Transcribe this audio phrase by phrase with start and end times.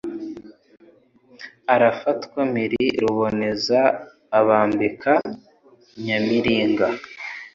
[1.73, 3.79] Arafatwa mpiri ruboneza
[4.39, 5.13] abambika
[6.03, 6.87] Nyamiringa.